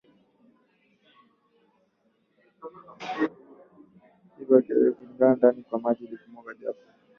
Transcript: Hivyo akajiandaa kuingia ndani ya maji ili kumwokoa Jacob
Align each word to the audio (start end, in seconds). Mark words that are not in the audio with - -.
Hivyo 4.37 4.57
akajiandaa 4.57 4.93
kuingia 4.93 5.35
ndani 5.35 5.65
ya 5.71 5.77
maji 5.77 6.03
ili 6.05 6.17
kumwokoa 6.17 6.53
Jacob 6.53 6.75